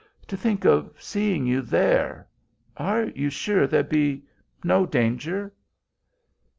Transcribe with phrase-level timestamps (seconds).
[0.29, 2.27] To think of seeing you there!
[2.75, 4.23] are you sure there'd be
[4.63, 5.53] no danger?"